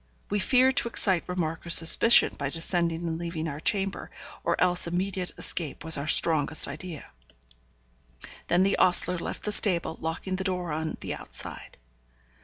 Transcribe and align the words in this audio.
We 0.31 0.39
feared 0.39 0.77
to 0.77 0.87
excite 0.87 1.29
remark 1.29 1.63
or 1.63 1.69
suspicion 1.69 2.33
by 2.35 2.49
descending 2.49 3.07
and 3.07 3.19
leaving 3.19 3.47
our 3.47 3.59
chamber, 3.59 4.09
or 4.43 4.59
else 4.59 4.87
immediate 4.87 5.31
escape 5.37 5.83
was 5.85 5.95
our 5.95 6.07
strongest 6.07 6.67
idea. 6.67 7.05
Then 8.47 8.63
the 8.63 8.77
ostler 8.77 9.19
left 9.19 9.43
the 9.43 9.51
stable, 9.51 9.99
locking 10.01 10.37
the 10.37 10.43
door 10.43 10.71
on 10.71 10.95
the 11.01 11.13
outside. 11.13 11.77